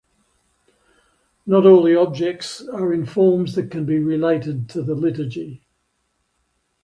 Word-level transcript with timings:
Not 1.45 1.67
all 1.67 1.83
the 1.83 1.95
objects 1.95 2.67
are 2.69 2.91
in 2.91 3.05
forms 3.05 3.53
that 3.53 3.69
can 3.69 3.85
be 3.85 3.99
related 3.99 4.67
to 4.69 4.81
the 4.81 4.95
liturgy. 4.95 5.61